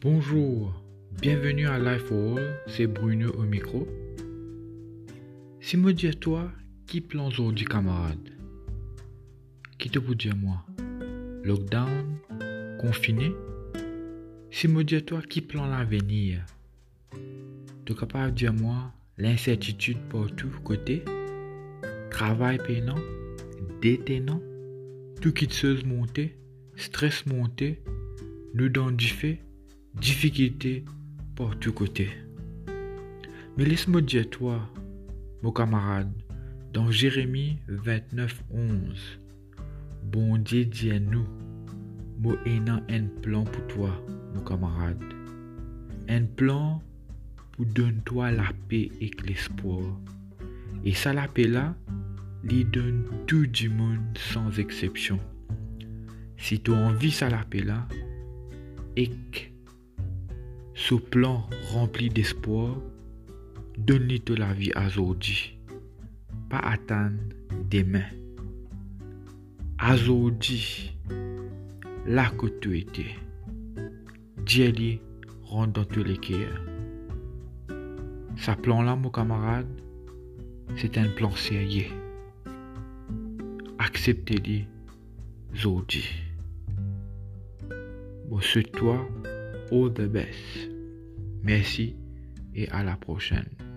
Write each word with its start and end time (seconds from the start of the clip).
Bonjour, 0.00 0.80
bienvenue 1.20 1.66
à 1.66 1.76
Life 1.76 2.04
for 2.04 2.38
All, 2.38 2.60
c'est 2.68 2.86
Bruno 2.86 3.32
au 3.32 3.42
micro. 3.42 3.84
Si 5.60 5.76
me 5.76 5.92
dis 5.92 6.08
toi, 6.12 6.52
qui 6.86 7.00
plan 7.00 7.26
aujourd'hui 7.26 7.66
camarade. 7.66 8.30
Qui 9.76 9.90
te 9.90 9.98
peut 9.98 10.14
dire 10.14 10.36
moi? 10.36 10.64
Lockdown? 11.42 12.16
Confiné? 12.78 13.32
Si 14.52 14.68
me 14.68 14.84
dis 14.84 15.02
toi, 15.02 15.20
qui 15.20 15.40
plan 15.40 15.66
l'avenir. 15.66 16.46
Tu 17.84 17.92
es 17.92 17.96
capable 17.96 18.30
de 18.30 18.36
dire 18.36 18.54
moi 18.54 18.92
l'incertitude 19.16 19.98
partout 20.10 20.52
côté? 20.62 21.02
Travail 22.12 22.58
peinant? 22.58 23.00
Détenant 23.82 24.40
Tout 25.20 25.32
qui 25.32 25.50
se 25.50 25.84
monter? 25.84 26.38
Stress 26.76 27.26
monter? 27.26 27.82
Nous 28.54 28.68
dans 28.68 28.92
du 28.92 29.08
fait 29.08 29.40
difficulté 30.00 30.84
par 31.34 31.58
tous 31.58 31.72
côtés. 31.72 32.10
Mais 33.56 33.64
laisse-moi 33.64 34.00
dire 34.00 34.28
toi, 34.30 34.60
mon 35.42 35.50
camarade, 35.50 36.12
dans 36.72 36.90
Jérémie 36.90 37.58
29, 37.68 38.44
11, 38.50 39.20
bon 40.04 40.38
Dieu 40.38 40.64
dit 40.64 40.92
à 40.92 41.00
nous, 41.00 41.26
moi 42.20 42.36
un 42.46 43.02
plan 43.22 43.44
pour 43.44 43.66
toi, 43.66 43.90
mon 44.34 44.42
camarade. 44.42 45.02
Un 46.08 46.24
plan 46.24 46.82
pour 47.52 47.66
donner 47.66 48.00
toi 48.04 48.30
la 48.30 48.50
paix 48.68 48.90
et 49.00 49.10
l'espoir. 49.26 49.82
Et 50.84 50.94
ça 50.94 51.12
la 51.12 51.26
paix 51.28 51.48
là, 51.48 51.74
lui 52.44 52.64
donne 52.64 53.04
tout 53.26 53.46
du 53.46 53.68
monde 53.68 54.16
sans 54.16 54.58
exception. 54.58 55.18
Si 56.36 56.60
tu 56.60 56.70
envie 56.70 57.10
ça 57.10 57.28
la 57.28 57.44
paix 57.44 57.62
là, 57.62 57.86
et 58.96 59.10
ce 60.78 60.94
plan 60.94 61.44
rempli 61.72 62.08
d'espoir, 62.08 62.76
donne-lui 63.78 64.20
de 64.20 64.34
la 64.36 64.52
vie 64.52 64.70
aujourd'hui. 64.86 65.58
Pas 66.48 66.60
attendre 66.60 67.18
demain. 67.68 68.06
Aujourd'hui, 69.92 70.96
là 72.06 72.30
que 72.38 72.46
tu 72.46 72.78
étais, 72.78 73.16
Dieu 74.46 75.00
rentre 75.42 75.72
dans 75.72 75.84
tous 75.84 76.04
les 76.04 76.16
cœurs. 76.16 76.62
Ce 78.36 78.52
plan-là, 78.52 78.94
mon 78.94 79.10
camarade, 79.10 79.66
c'est 80.76 80.96
un 80.96 81.08
plan 81.08 81.32
sérieux. 81.32 81.90
Acceptez-le 83.80 84.62
aujourd'hui. 85.52 86.08
Bon, 88.28 88.38
c'est 88.40 88.70
toi, 88.70 89.04
all 89.70 89.90
the 89.92 90.06
best. 90.06 90.70
Merci 91.42 91.96
et 92.54 92.68
à 92.70 92.82
la 92.82 92.96
prochaine. 92.96 93.67